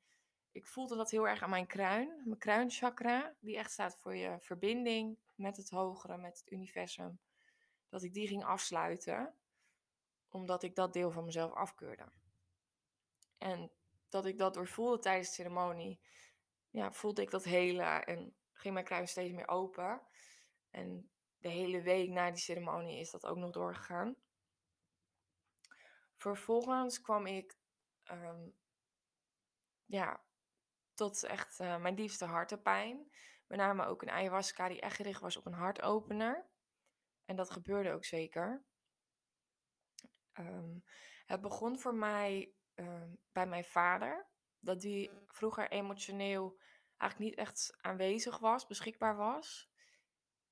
ik 0.52 0.66
voelde 0.66 0.97
dat 0.97 1.11
heel 1.11 1.28
erg 1.28 1.42
aan 1.42 1.50
mijn 1.50 1.66
kruin, 1.66 2.23
mijn 2.25 2.38
kruinchakra, 2.38 3.35
die 3.40 3.57
echt 3.57 3.71
staat 3.71 3.99
voor 3.99 4.16
je 4.16 4.37
verbinding 4.40 5.19
met 5.35 5.57
het 5.57 5.71
hogere, 5.71 6.16
met 6.16 6.38
het 6.38 6.52
universum. 6.52 7.21
Dat 7.88 8.02
ik 8.02 8.12
die 8.12 8.28
ging 8.28 8.45
afsluiten, 8.45 9.35
omdat 10.28 10.62
ik 10.62 10.75
dat 10.75 10.92
deel 10.92 11.11
van 11.11 11.25
mezelf 11.25 11.52
afkeurde. 11.52 12.12
En 13.40 13.73
dat 14.09 14.26
ik 14.26 14.38
dat 14.38 14.54
doorvoelde 14.54 14.99
tijdens 14.99 15.28
de 15.28 15.35
ceremonie, 15.35 16.00
ja, 16.70 16.92
voelde 16.92 17.23
ik 17.23 17.30
dat 17.30 17.44
hele 17.44 17.82
en 17.82 18.37
ging 18.52 18.75
mijn 18.75 18.87
kruin 18.87 19.09
steeds 19.09 19.32
meer 19.32 19.49
open. 19.49 20.02
En 20.70 21.11
de 21.38 21.49
hele 21.49 21.82
week 21.82 22.09
na 22.09 22.30
die 22.30 22.40
ceremonie 22.40 23.00
is 23.00 23.11
dat 23.11 23.26
ook 23.26 23.37
nog 23.37 23.50
doorgegaan. 23.50 24.16
Vervolgens 26.16 27.00
kwam 27.00 27.26
ik 27.26 27.59
ehm, 28.02 28.49
ja, 29.85 30.25
tot 30.94 31.23
echt 31.23 31.61
uh, 31.61 31.76
mijn 31.76 31.94
diepste 31.94 32.25
hartenpijn. 32.25 33.11
Met 33.47 33.59
name 33.59 33.85
ook 33.85 34.02
een 34.02 34.11
ayahuasca 34.11 34.68
die 34.68 34.80
echt 34.80 34.97
gericht 34.97 35.20
was 35.20 35.37
op 35.37 35.47
een 35.47 35.52
hartopener. 35.52 36.49
En 37.25 37.37
dat 37.37 37.50
gebeurde 37.50 37.92
ook 37.92 38.04
zeker. 38.04 38.64
Um, 40.38 40.85
het 41.26 41.40
begon 41.40 41.78
voor 41.78 41.94
mij 41.94 42.54
um, 42.87 43.18
bij 43.32 43.46
mijn 43.46 43.64
vader. 43.64 44.26
Dat 44.58 44.80
die 44.80 45.10
vroeger 45.26 45.70
emotioneel 45.70 46.58
eigenlijk 46.96 47.30
niet 47.30 47.46
echt 47.46 47.76
aanwezig 47.80 48.38
was, 48.38 48.66
beschikbaar 48.66 49.16
was. 49.16 49.70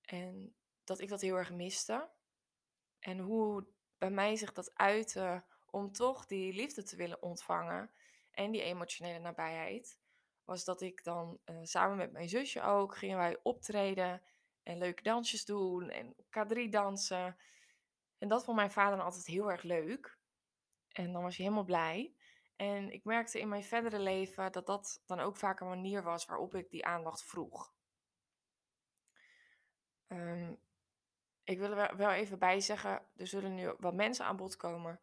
En 0.00 0.56
dat 0.84 1.00
ik 1.00 1.08
dat 1.08 1.20
heel 1.20 1.36
erg 1.36 1.52
miste. 1.52 2.10
En 2.98 3.18
hoe 3.18 3.66
bij 3.98 4.10
mij 4.10 4.36
zich 4.36 4.52
dat 4.52 4.74
uitte 4.74 5.44
om 5.70 5.92
toch 5.92 6.26
die 6.26 6.52
liefde 6.52 6.82
te 6.82 6.96
willen 6.96 7.22
ontvangen 7.22 7.90
en 8.30 8.50
die 8.50 8.62
emotionele 8.62 9.18
nabijheid, 9.18 9.98
was 10.44 10.64
dat 10.64 10.80
ik 10.80 11.04
dan 11.04 11.38
uh, 11.44 11.58
samen 11.62 11.96
met 11.96 12.12
mijn 12.12 12.28
zusje 12.28 12.62
ook 12.62 12.96
gingen 12.96 13.18
wij 13.18 13.38
optreden 13.42 14.22
en 14.62 14.78
leuke 14.78 15.02
dansjes 15.02 15.44
doen 15.44 15.90
en 15.90 16.14
K3 16.14 16.68
dansen. 16.70 17.36
En 18.18 18.28
dat 18.28 18.44
vond 18.44 18.56
mijn 18.56 18.70
vader 18.70 19.00
altijd 19.00 19.26
heel 19.26 19.50
erg 19.50 19.62
leuk. 19.62 20.18
En 20.88 21.12
dan 21.12 21.22
was 21.22 21.36
hij 21.36 21.44
helemaal 21.44 21.66
blij. 21.66 22.14
En 22.58 22.92
ik 22.92 23.04
merkte 23.04 23.40
in 23.40 23.48
mijn 23.48 23.64
verdere 23.64 23.98
leven 23.98 24.52
dat 24.52 24.66
dat 24.66 25.02
dan 25.06 25.20
ook 25.20 25.36
vaak 25.36 25.60
een 25.60 25.68
manier 25.68 26.02
was 26.02 26.26
waarop 26.26 26.54
ik 26.54 26.70
die 26.70 26.86
aandacht 26.86 27.24
vroeg. 27.24 27.72
Um, 30.06 30.60
ik 31.44 31.58
wil 31.58 31.72
er 31.72 31.96
wel 31.96 32.10
even 32.10 32.38
bij 32.38 32.60
zeggen, 32.60 33.02
er 33.16 33.26
zullen 33.26 33.54
nu 33.54 33.74
wat 33.78 33.94
mensen 33.94 34.24
aan 34.24 34.36
bod 34.36 34.56
komen 34.56 35.00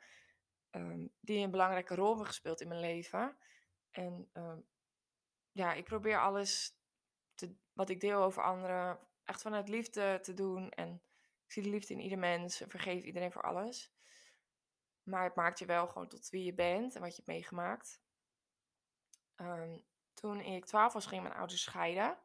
um, 0.71 1.11
die 1.19 1.43
een 1.43 1.51
belangrijke 1.51 1.95
rol 1.95 2.07
hebben 2.07 2.25
gespeeld 2.25 2.61
in 2.61 2.67
mijn 2.67 2.79
leven. 2.79 3.37
En 3.91 4.29
um, 4.33 4.67
ja, 5.51 5.73
ik 5.73 5.83
probeer 5.83 6.19
alles 6.19 6.77
wat 7.73 7.89
ik 7.89 7.99
deel 7.99 8.21
over 8.21 8.43
anderen 8.43 8.99
echt 9.23 9.41
vanuit 9.41 9.69
liefde 9.69 10.19
te 10.21 10.33
doen. 10.33 10.69
En 10.69 11.01
ik 11.45 11.51
zie 11.51 11.63
de 11.63 11.69
liefde 11.69 11.93
in 11.93 11.99
ieder 11.99 12.19
mens 12.19 12.61
en 12.61 12.69
vergeef 12.69 13.03
iedereen 13.03 13.31
voor 13.31 13.43
alles. 13.43 13.94
Maar 15.05 15.23
het 15.23 15.35
maakt 15.35 15.59
je 15.59 15.65
wel 15.65 15.87
gewoon 15.87 16.07
tot 16.07 16.29
wie 16.29 16.43
je 16.43 16.53
bent 16.53 16.95
en 16.95 17.01
wat 17.01 17.09
je 17.09 17.15
hebt 17.15 17.27
meegemaakt. 17.27 18.01
Um, 19.35 19.83
toen 20.13 20.41
ik 20.41 20.65
twaalf 20.65 20.93
was, 20.93 21.05
ging 21.05 21.21
mijn 21.21 21.35
ouders 21.35 21.61
scheiden. 21.61 22.17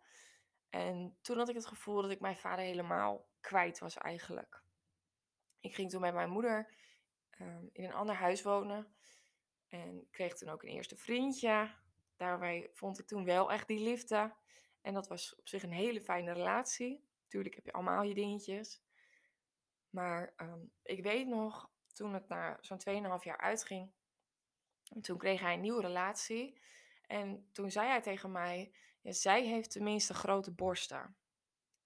En 0.68 1.18
toen 1.20 1.36
had 1.36 1.48
ik 1.48 1.54
het 1.54 1.66
gevoel 1.66 2.02
dat 2.02 2.10
ik 2.10 2.20
mijn 2.20 2.36
vader 2.36 2.64
helemaal 2.64 3.28
kwijt 3.40 3.78
was 3.78 3.96
eigenlijk. 3.96 4.62
Ik 5.60 5.74
ging 5.74 5.90
toen 5.90 6.00
met 6.00 6.14
mijn 6.14 6.30
moeder 6.30 6.74
um, 7.40 7.70
in 7.72 7.84
een 7.84 7.92
ander 7.92 8.14
huis 8.14 8.42
wonen. 8.42 8.94
En 9.68 10.08
kreeg 10.10 10.34
toen 10.34 10.48
ook 10.48 10.62
een 10.62 10.68
eerste 10.68 10.96
vriendje. 10.96 11.74
Daarbij 12.16 12.70
vond 12.72 12.98
ik 12.98 13.06
toen 13.06 13.24
wel 13.24 13.52
echt 13.52 13.68
die 13.68 13.80
liefde. 13.80 14.34
En 14.80 14.94
dat 14.94 15.08
was 15.08 15.36
op 15.36 15.48
zich 15.48 15.62
een 15.62 15.72
hele 15.72 16.00
fijne 16.00 16.32
relatie. 16.32 17.08
Tuurlijk 17.28 17.54
heb 17.54 17.64
je 17.64 17.72
allemaal 17.72 18.02
je 18.02 18.14
dingetjes. 18.14 18.82
Maar 19.90 20.34
um, 20.36 20.72
ik 20.82 21.02
weet 21.02 21.26
nog, 21.26 21.69
toen 21.92 22.14
het 22.14 22.28
na 22.28 22.58
zo'n 22.60 22.80
2,5 22.88 23.22
jaar 23.22 23.38
uitging, 23.38 23.90
toen 25.00 25.18
kreeg 25.18 25.40
hij 25.40 25.54
een 25.54 25.60
nieuwe 25.60 25.80
relatie. 25.80 26.60
En 27.06 27.48
toen 27.52 27.70
zei 27.70 27.88
hij 27.88 28.00
tegen 28.00 28.32
mij, 28.32 28.72
ja, 29.00 29.12
zij 29.12 29.44
heeft 29.44 29.70
tenminste 29.70 30.14
grote 30.14 30.50
borsten. 30.50 31.16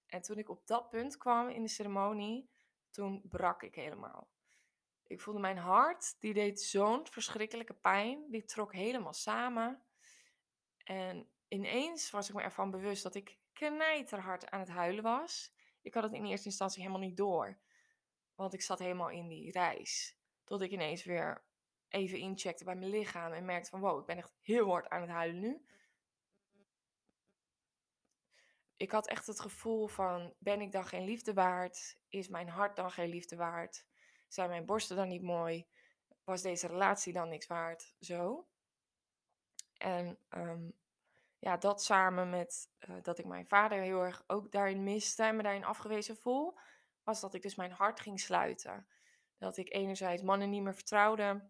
En 0.07 0.23
toen 0.23 0.39
ik 0.39 0.49
op 0.49 0.67
dat 0.67 0.91
punt 0.91 1.17
kwam 1.17 1.49
in 1.49 1.63
de 1.63 1.69
ceremonie, 1.69 2.51
toen 2.91 3.23
brak 3.29 3.63
ik 3.63 3.75
helemaal. 3.75 4.29
Ik 5.07 5.21
voelde 5.21 5.41
mijn 5.41 5.59
hart, 5.59 6.21
die 6.21 6.35
deed 6.35 6.61
zo'n 6.61 7.07
verschrikkelijke 7.07 7.75
pijn. 7.75 8.31
Die 8.31 8.45
trok 8.45 8.73
helemaal 8.73 9.13
samen. 9.13 9.83
En 10.85 11.29
ineens 11.49 12.11
was 12.11 12.29
ik 12.29 12.35
me 12.35 12.43
ervan 12.43 12.71
bewust 12.71 13.03
dat 13.03 13.15
ik 13.15 13.39
knijterhard 13.53 14.51
aan 14.51 14.61
het 14.61 14.69
huilen 14.69 15.03
was. 15.03 15.55
Ik 15.83 15.95
had 15.95 16.03
het 16.03 16.13
in 16.13 16.25
eerste 16.25 16.49
instantie 16.49 16.83
helemaal 16.83 17.07
niet 17.09 17.17
door. 17.17 17.59
Want 18.35 18.55
ik 18.55 18.63
zat 18.63 18.79
helemaal 18.79 19.11
in 19.11 19.29
die 19.29 19.51
reis. 19.51 20.19
Tot 20.45 20.61
ik 20.61 20.71
ineens 20.71 21.05
weer 21.05 21.45
even 21.89 22.19
incheckte 22.19 22.65
bij 22.65 22.75
mijn 22.75 22.91
lichaam 22.91 23.33
en 23.33 23.45
merkte 23.45 23.71
van 23.71 23.81
wow, 23.81 24.01
ik 24.01 24.07
ben 24.07 24.17
echt 24.17 24.33
heel 24.41 24.69
hard 24.69 24.89
aan 24.89 25.01
het 25.01 25.11
huilen 25.11 25.41
nu. 25.41 25.67
Ik 28.77 28.91
had 28.91 29.09
echt 29.09 29.27
het 29.27 29.41
gevoel 29.41 29.87
van 29.87 30.35
ben 30.39 30.61
ik 30.61 30.73
dan 30.73 30.85
geen 30.85 31.05
liefde 31.05 31.35
waard? 31.35 31.99
Is 32.09 32.29
mijn 32.29 32.49
hart 32.49 32.77
dan 32.77 32.91
geen 32.91 33.09
liefde 33.09 33.37
waard? 33.37 33.87
Zijn 34.29 34.49
mijn 34.49 34.67
borsten 34.67 34.97
dan 34.97 35.09
niet 35.09 35.23
mooi? 35.23 35.67
Was 36.25 36.43
deze 36.43 36.67
relatie 36.67 37.13
dan 37.13 37.29
niks 37.29 37.47
waard? 37.47 37.95
Zo. 38.01 38.49
En 39.79 40.19
um, 40.31 40.75
ja, 41.39 41.57
dat 41.57 41.83
samen 41.83 42.31
met 42.31 42.69
uh, 42.89 42.97
dat 43.03 43.19
ik 43.19 43.25
mijn 43.25 43.47
vader 43.47 43.81
heel 43.81 44.03
erg 44.03 44.25
ook 44.27 44.53
daarin 44.53 44.83
miste 44.83 45.23
en 45.23 45.37
me 45.37 45.43
daarin 45.43 45.65
afgewezen 45.65 46.17
voel, 46.17 46.59
was 47.05 47.21
dat 47.21 47.35
ik 47.35 47.43
dus 47.43 47.55
mijn 47.55 47.73
hart 47.73 48.01
ging 48.01 48.21
sluiten. 48.21 48.87
Dat 49.39 49.57
ik 49.57 49.73
enerzijds 49.73 50.23
mannen 50.23 50.51
niet 50.51 50.63
meer 50.63 50.75
vertrouwde 50.75 51.49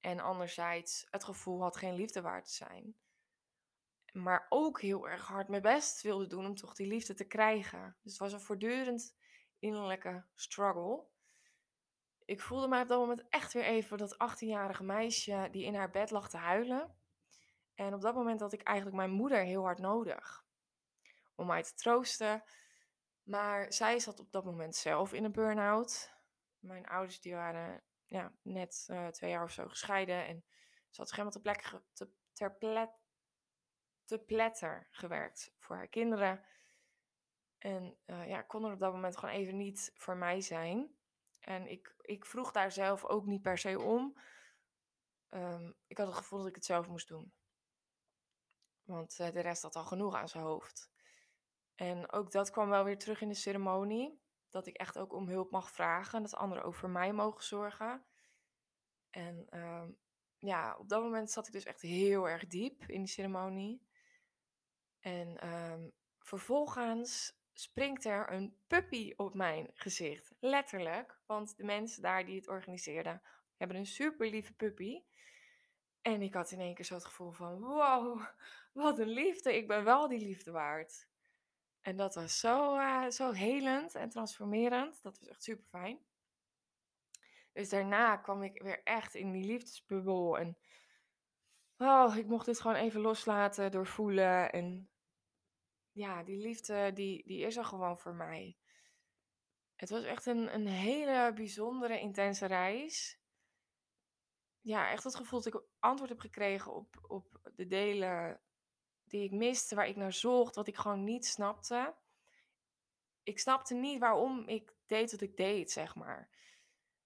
en 0.00 0.20
anderzijds 0.20 1.06
het 1.10 1.24
gevoel 1.24 1.62
had 1.62 1.76
geen 1.76 1.94
liefde 1.94 2.20
waard 2.20 2.44
te 2.44 2.52
zijn. 2.54 2.94
Maar 4.12 4.46
ook 4.48 4.80
heel 4.80 5.08
erg 5.08 5.26
hard 5.26 5.48
mijn 5.48 5.62
best 5.62 6.02
wilde 6.02 6.26
doen 6.26 6.46
om 6.46 6.54
toch 6.54 6.74
die 6.74 6.86
liefde 6.86 7.14
te 7.14 7.24
krijgen. 7.24 7.96
Dus 8.02 8.12
het 8.12 8.20
was 8.20 8.32
een 8.32 8.40
voortdurend 8.40 9.16
innerlijke 9.58 10.24
struggle 10.34 11.10
ik 12.24 12.40
voelde 12.40 12.68
mij 12.68 12.82
op 12.82 12.88
dat 12.88 12.98
moment 12.98 13.28
echt 13.28 13.52
weer 13.52 13.64
even 13.64 13.98
dat 13.98 14.14
18-jarige 14.14 14.84
meisje 14.84 15.48
die 15.50 15.64
in 15.64 15.74
haar 15.74 15.90
bed 15.90 16.10
lag 16.10 16.28
te 16.28 16.36
huilen. 16.36 16.94
En 17.74 17.94
op 17.94 18.00
dat 18.00 18.14
moment 18.14 18.40
had 18.40 18.52
ik 18.52 18.62
eigenlijk 18.62 18.96
mijn 18.96 19.10
moeder 19.10 19.44
heel 19.44 19.62
hard 19.62 19.78
nodig 19.78 20.44
om 21.34 21.46
mij 21.46 21.62
te 21.62 21.74
troosten. 21.74 22.42
Maar 23.22 23.72
zij 23.72 23.98
zat 23.98 24.20
op 24.20 24.32
dat 24.32 24.44
moment 24.44 24.76
zelf 24.76 25.12
in 25.12 25.24
een 25.24 25.32
burn-out. 25.32 26.12
Mijn 26.58 26.86
ouders 26.86 27.20
die 27.20 27.34
waren 27.34 27.82
ja, 28.04 28.32
net 28.42 28.86
uh, 28.90 29.06
twee 29.06 29.30
jaar 29.30 29.42
of 29.42 29.50
zo 29.50 29.68
gescheiden. 29.68 30.26
En 30.26 30.44
ze 30.90 31.00
had 31.00 31.10
helemaal 31.10 31.32
te 31.32 31.40
plek 31.40 31.80
te, 31.92 32.10
ter 34.58 34.88
gewerkt 34.90 35.54
voor 35.58 35.76
haar 35.76 35.88
kinderen. 35.88 36.44
En 37.58 37.96
uh, 38.06 38.28
ja, 38.28 38.42
kon 38.42 38.64
er 38.64 38.72
op 38.72 38.78
dat 38.78 38.92
moment 38.92 39.16
gewoon 39.16 39.34
even 39.34 39.56
niet 39.56 39.92
voor 39.94 40.16
mij 40.16 40.40
zijn. 40.40 40.96
En 41.40 41.66
ik, 41.66 41.94
ik 42.00 42.26
vroeg 42.26 42.52
daar 42.52 42.72
zelf 42.72 43.04
ook 43.04 43.26
niet 43.26 43.42
per 43.42 43.58
se 43.58 43.80
om. 43.80 44.18
Um, 45.30 45.74
ik 45.86 45.98
had 45.98 46.06
het 46.06 46.16
gevoel 46.16 46.38
dat 46.38 46.48
ik 46.48 46.54
het 46.54 46.64
zelf 46.64 46.88
moest 46.88 47.08
doen. 47.08 47.32
Want 48.82 49.18
uh, 49.18 49.30
de 49.30 49.40
rest 49.40 49.62
had 49.62 49.76
al 49.76 49.84
genoeg 49.84 50.14
aan 50.14 50.28
zijn 50.28 50.44
hoofd. 50.44 50.91
En 51.74 52.12
ook 52.12 52.30
dat 52.30 52.50
kwam 52.50 52.68
wel 52.68 52.84
weer 52.84 52.98
terug 52.98 53.20
in 53.20 53.28
de 53.28 53.34
ceremonie. 53.34 54.20
Dat 54.50 54.66
ik 54.66 54.76
echt 54.76 54.98
ook 54.98 55.12
om 55.12 55.28
hulp 55.28 55.50
mag 55.50 55.70
vragen. 55.70 56.22
Dat 56.22 56.34
anderen 56.34 56.64
ook 56.64 56.74
voor 56.74 56.90
mij 56.90 57.12
mogen 57.12 57.44
zorgen. 57.44 58.04
En 59.10 59.46
um, 59.50 59.96
ja, 60.38 60.76
op 60.78 60.88
dat 60.88 61.02
moment 61.02 61.30
zat 61.30 61.46
ik 61.46 61.52
dus 61.52 61.64
echt 61.64 61.80
heel 61.80 62.28
erg 62.28 62.46
diep 62.46 62.84
in 62.86 62.98
die 62.98 63.12
ceremonie. 63.12 63.86
En 65.00 65.48
um, 65.48 65.92
vervolgens 66.18 67.40
springt 67.52 68.04
er 68.04 68.32
een 68.32 68.56
puppy 68.66 69.12
op 69.16 69.34
mijn 69.34 69.70
gezicht. 69.74 70.34
Letterlijk. 70.40 71.20
Want 71.26 71.56
de 71.56 71.64
mensen 71.64 72.02
daar 72.02 72.24
die 72.24 72.36
het 72.36 72.48
organiseerden 72.48 73.22
hebben 73.56 73.76
een 73.76 73.86
super 73.86 74.28
lieve 74.28 74.52
puppy. 74.52 75.02
En 76.02 76.22
ik 76.22 76.34
had 76.34 76.50
in 76.50 76.60
één 76.60 76.74
keer 76.74 76.84
zo 76.84 76.94
het 76.94 77.04
gevoel 77.04 77.30
van: 77.30 77.60
wow, 77.60 78.26
wat 78.72 78.98
een 78.98 79.08
liefde. 79.08 79.56
Ik 79.56 79.66
ben 79.66 79.84
wel 79.84 80.08
die 80.08 80.20
liefde 80.20 80.50
waard. 80.50 81.08
En 81.82 81.96
dat 81.96 82.14
was 82.14 82.38
zo, 82.38 82.76
uh, 82.78 83.08
zo 83.08 83.32
helend 83.32 83.94
en 83.94 84.08
transformerend. 84.08 85.02
Dat 85.02 85.18
was 85.18 85.28
echt 85.28 85.42
super 85.42 85.64
fijn. 85.64 85.98
Dus 87.52 87.68
daarna 87.68 88.16
kwam 88.16 88.42
ik 88.42 88.62
weer 88.62 88.82
echt 88.82 89.14
in 89.14 89.32
die 89.32 89.44
liefdesbubbel. 89.44 90.38
En 90.38 90.58
oh, 91.76 92.16
ik 92.16 92.26
mocht 92.26 92.46
dit 92.46 92.60
gewoon 92.60 92.76
even 92.76 93.00
loslaten, 93.00 93.70
doorvoelen. 93.70 94.52
En 94.52 94.90
ja, 95.92 96.22
die 96.22 96.36
liefde 96.36 96.92
die, 96.92 97.26
die 97.26 97.46
is 97.46 97.56
er 97.56 97.64
gewoon 97.64 97.98
voor 97.98 98.14
mij. 98.14 98.56
Het 99.76 99.90
was 99.90 100.04
echt 100.04 100.26
een, 100.26 100.54
een 100.54 100.66
hele 100.66 101.32
bijzondere, 101.32 102.00
intense 102.00 102.46
reis. 102.46 103.20
Ja, 104.60 104.90
echt 104.90 105.04
het 105.04 105.14
gevoel 105.14 105.42
dat 105.42 105.54
ik 105.54 105.62
antwoord 105.78 106.10
heb 106.10 106.20
gekregen 106.20 106.74
op, 106.74 107.04
op 107.08 107.40
de 107.54 107.66
delen 107.66 108.41
die 109.12 109.24
ik 109.24 109.30
miste, 109.30 109.74
waar 109.74 109.88
ik 109.88 109.96
naar 109.96 110.12
zocht, 110.12 110.54
wat 110.54 110.66
ik 110.66 110.76
gewoon 110.76 111.04
niet 111.04 111.26
snapte. 111.26 111.94
Ik 113.22 113.38
snapte 113.38 113.74
niet 113.74 114.00
waarom 114.00 114.48
ik 114.48 114.74
deed 114.86 115.10
wat 115.10 115.20
ik 115.20 115.36
deed, 115.36 115.70
zeg 115.70 115.94
maar. 115.94 116.28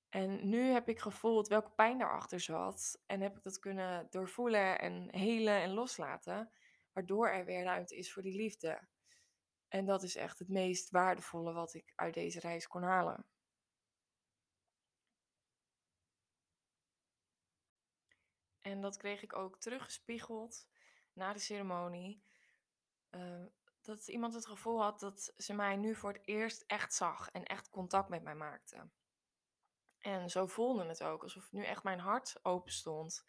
En 0.08 0.48
nu 0.48 0.62
heb 0.62 0.88
ik 0.88 0.98
gevoeld 0.98 1.48
welke 1.48 1.70
pijn 1.70 1.98
daarachter 1.98 2.40
zat. 2.40 3.02
En 3.06 3.20
heb 3.20 3.36
ik 3.36 3.42
dat 3.42 3.58
kunnen 3.58 4.06
doorvoelen 4.10 4.78
en 4.78 5.08
helen 5.14 5.60
en 5.60 5.70
loslaten. 5.70 6.50
Waardoor 6.92 7.28
er 7.28 7.44
weer 7.44 7.62
ruimte 7.62 7.96
is 7.96 8.12
voor 8.12 8.22
die 8.22 8.36
liefde. 8.36 8.88
En 9.68 9.84
dat 9.84 10.02
is 10.02 10.16
echt 10.16 10.38
het 10.38 10.48
meest 10.48 10.90
waardevolle 10.90 11.52
wat 11.52 11.74
ik 11.74 11.92
uit 11.94 12.14
deze 12.14 12.40
reis 12.40 12.66
kon 12.66 12.82
halen. 12.82 13.26
En 18.60 18.80
dat 18.80 18.96
kreeg 18.96 19.22
ik 19.22 19.36
ook 19.36 19.60
teruggespiegeld 19.60 20.68
na 21.16 21.32
de 21.32 21.38
ceremonie. 21.38 22.22
Uh, 23.10 23.44
dat 23.82 24.08
iemand 24.08 24.34
het 24.34 24.46
gevoel 24.46 24.82
had 24.82 25.00
dat 25.00 25.32
ze 25.36 25.54
mij 25.54 25.76
nu 25.76 25.94
voor 25.94 26.12
het 26.12 26.22
eerst 26.24 26.64
echt 26.66 26.94
zag 26.94 27.30
en 27.30 27.44
echt 27.44 27.70
contact 27.70 28.08
met 28.08 28.22
mij 28.22 28.34
maakte. 28.34 28.88
En 29.98 30.30
zo 30.30 30.46
voelde 30.46 30.84
het 30.84 31.02
ook, 31.02 31.22
alsof 31.22 31.52
nu 31.52 31.64
echt 31.64 31.82
mijn 31.82 31.98
hart 31.98 32.38
open 32.42 32.72
stond. 32.72 33.26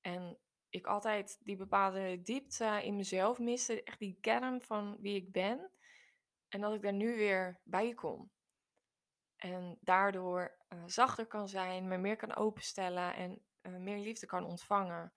En 0.00 0.38
ik 0.68 0.86
altijd 0.86 1.38
die 1.40 1.56
bepaalde 1.56 2.22
diepte 2.22 2.80
in 2.82 2.96
mezelf 2.96 3.38
miste, 3.38 3.82
echt 3.82 3.98
die 3.98 4.18
kern 4.20 4.62
van 4.62 4.96
wie 5.00 5.14
ik 5.14 5.32
ben. 5.32 5.70
En 6.48 6.60
dat 6.60 6.74
ik 6.74 6.82
daar 6.82 6.92
nu 6.92 7.16
weer 7.16 7.60
bij 7.64 7.94
kom. 7.94 8.30
En 9.36 9.78
daardoor 9.80 10.56
uh, 10.68 10.82
zachter 10.86 11.26
kan 11.26 11.48
zijn, 11.48 11.88
me 11.88 11.96
meer 11.96 12.16
kan 12.16 12.36
openstellen 12.36 13.14
en 13.14 13.42
uh, 13.62 13.76
meer 13.76 13.98
liefde 13.98 14.26
kan 14.26 14.44
ontvangen. 14.44 15.12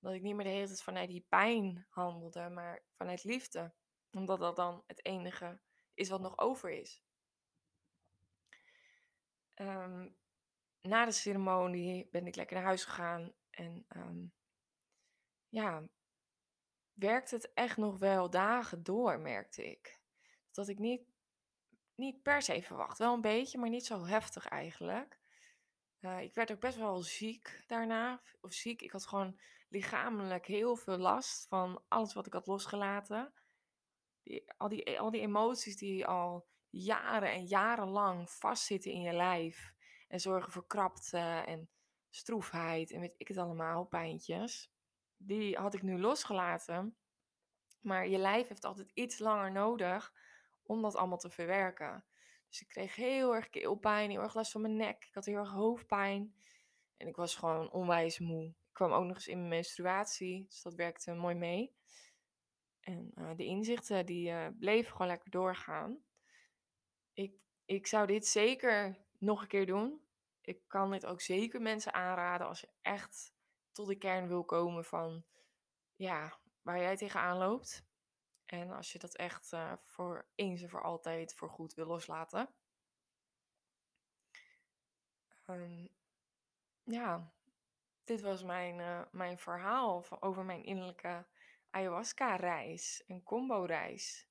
Dat 0.00 0.12
ik 0.12 0.22
niet 0.22 0.34
meer 0.34 0.44
de 0.44 0.50
hele 0.50 0.66
tijd 0.66 0.82
vanuit 0.82 1.08
die 1.08 1.26
pijn 1.28 1.86
handelde, 1.88 2.48
maar 2.48 2.82
vanuit 2.96 3.24
liefde. 3.24 3.74
Omdat 4.10 4.38
dat 4.38 4.56
dan 4.56 4.84
het 4.86 5.04
enige 5.04 5.60
is 5.94 6.08
wat 6.08 6.20
nog 6.20 6.38
over 6.38 6.70
is. 6.70 7.02
Um, 9.54 10.16
na 10.80 11.04
de 11.04 11.12
ceremonie 11.12 12.08
ben 12.10 12.26
ik 12.26 12.36
lekker 12.36 12.56
naar 12.56 12.64
huis 12.64 12.84
gegaan. 12.84 13.32
En 13.50 13.86
um, 13.96 14.32
ja, 15.48 15.88
werkte 16.92 17.34
het 17.34 17.52
echt 17.54 17.76
nog 17.76 17.98
wel 17.98 18.30
dagen 18.30 18.82
door, 18.82 19.20
merkte 19.20 19.70
ik. 19.70 20.00
Dat 20.50 20.68
ik 20.68 20.78
niet, 20.78 21.02
niet 21.94 22.22
per 22.22 22.42
se 22.42 22.62
verwacht. 22.62 22.98
Wel 22.98 23.14
een 23.14 23.20
beetje, 23.20 23.58
maar 23.58 23.68
niet 23.68 23.86
zo 23.86 24.04
heftig 24.06 24.46
eigenlijk. 24.46 25.18
Uh, 26.00 26.20
ik 26.20 26.34
werd 26.34 26.52
ook 26.52 26.60
best 26.60 26.76
wel 26.76 27.02
ziek 27.02 27.64
daarna. 27.66 28.22
Of 28.40 28.52
ziek. 28.52 28.82
Ik 28.82 28.90
had 28.90 29.06
gewoon 29.06 29.40
lichamelijk 29.70 30.46
heel 30.46 30.76
veel 30.76 30.98
last 30.98 31.46
van 31.48 31.82
alles 31.88 32.12
wat 32.12 32.26
ik 32.26 32.32
had 32.32 32.46
losgelaten. 32.46 33.32
Al, 34.56 34.68
die, 34.68 35.00
al 35.00 35.10
die 35.10 35.20
emoties 35.20 35.76
die 35.76 36.06
al 36.06 36.48
jaren 36.70 37.32
en 37.32 37.44
jarenlang 37.44 38.30
vastzitten 38.30 38.92
in 38.92 39.00
je 39.00 39.12
lijf. 39.12 39.72
En 40.08 40.20
zorgen 40.20 40.52
voor 40.52 40.66
krapte 40.66 41.18
en 41.46 41.70
stroefheid 42.10 42.90
en 42.90 43.00
weet 43.00 43.14
ik 43.16 43.28
het 43.28 43.36
allemaal, 43.36 43.84
pijntjes. 43.84 44.72
Die 45.16 45.56
had 45.56 45.74
ik 45.74 45.82
nu 45.82 45.98
losgelaten. 45.98 46.96
Maar 47.80 48.08
je 48.08 48.18
lijf 48.18 48.48
heeft 48.48 48.64
altijd 48.64 48.90
iets 48.94 49.18
langer 49.18 49.52
nodig 49.52 50.12
om 50.62 50.82
dat 50.82 50.96
allemaal 50.96 51.18
te 51.18 51.30
verwerken. 51.30 52.04
Dus 52.48 52.60
ik 52.60 52.68
kreeg 52.68 52.94
heel 52.94 53.34
erg 53.34 53.50
keelpijn, 53.50 54.10
heel 54.10 54.22
erg 54.22 54.34
last 54.34 54.52
van 54.52 54.60
mijn 54.60 54.76
nek. 54.76 55.04
Ik 55.04 55.14
had 55.14 55.24
heel 55.24 55.36
erg 55.36 55.50
hoofdpijn. 55.50 56.34
En 56.96 57.08
ik 57.08 57.16
was 57.16 57.34
gewoon 57.34 57.70
onwijs 57.70 58.18
moe. 58.18 58.54
Ik 58.70 58.76
kwam 58.76 58.92
ook 58.92 59.04
nog 59.04 59.16
eens 59.16 59.28
in 59.28 59.38
mijn 59.38 59.48
menstruatie, 59.48 60.44
dus 60.46 60.62
dat 60.62 60.74
werkte 60.74 61.12
mooi 61.14 61.34
mee. 61.34 61.74
En 62.80 63.12
uh, 63.14 63.30
de 63.36 63.44
inzichten 63.44 64.06
die 64.06 64.30
uh, 64.30 64.46
bleven 64.58 64.92
gewoon 64.92 65.06
lekker 65.06 65.30
doorgaan. 65.30 66.04
Ik, 67.12 67.34
ik 67.64 67.86
zou 67.86 68.06
dit 68.06 68.26
zeker 68.26 68.98
nog 69.18 69.42
een 69.42 69.48
keer 69.48 69.66
doen. 69.66 70.04
Ik 70.40 70.60
kan 70.66 70.90
dit 70.90 71.06
ook 71.06 71.20
zeker 71.20 71.62
mensen 71.62 71.94
aanraden 71.94 72.46
als 72.46 72.60
je 72.60 72.68
echt 72.80 73.34
tot 73.72 73.86
de 73.86 73.96
kern 73.96 74.28
wil 74.28 74.44
komen 74.44 74.84
van 74.84 75.24
ja, 75.94 76.38
waar 76.62 76.78
jij 76.78 76.96
tegenaan 76.96 77.38
loopt. 77.38 77.84
En 78.44 78.70
als 78.70 78.92
je 78.92 78.98
dat 78.98 79.16
echt 79.16 79.52
uh, 79.52 79.72
voor 79.84 80.28
eens 80.34 80.62
en 80.62 80.70
voor 80.70 80.82
altijd 80.82 81.34
voor 81.34 81.50
goed 81.50 81.74
wil 81.74 81.86
loslaten. 81.86 82.54
Um, 85.46 85.88
ja, 86.84 87.32
dit 88.10 88.20
was 88.20 88.42
mijn, 88.42 88.78
uh, 88.78 89.00
mijn 89.10 89.38
verhaal 89.38 90.04
over 90.20 90.44
mijn 90.44 90.64
innerlijke 90.64 91.26
ayahuasca-reis, 91.70 93.04
een 93.06 93.22
combo-reis. 93.22 94.28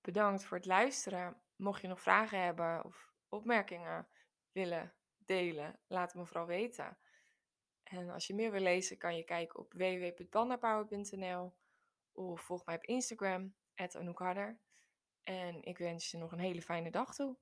Bedankt 0.00 0.44
voor 0.44 0.56
het 0.56 0.66
luisteren. 0.66 1.42
Mocht 1.56 1.80
je 1.80 1.88
nog 1.88 2.00
vragen 2.00 2.42
hebben 2.42 2.84
of 2.84 3.12
opmerkingen 3.28 4.08
willen 4.52 4.92
delen, 5.16 5.78
laat 5.86 6.14
me 6.14 6.26
vooral 6.26 6.46
weten. 6.46 6.98
En 7.82 8.10
als 8.10 8.26
je 8.26 8.34
meer 8.34 8.50
wil 8.50 8.60
lezen, 8.60 8.98
kan 8.98 9.16
je 9.16 9.24
kijken 9.24 9.58
op 9.58 9.72
www.pandapower.nl 9.72 11.54
of 12.12 12.40
volg 12.40 12.64
mij 12.64 12.76
op 12.76 12.84
Instagram, 12.84 13.54
Anouk 13.74 14.20
En 15.22 15.62
ik 15.62 15.78
wens 15.78 16.10
je 16.10 16.18
nog 16.18 16.32
een 16.32 16.38
hele 16.38 16.62
fijne 16.62 16.90
dag 16.90 17.14
toe. 17.14 17.36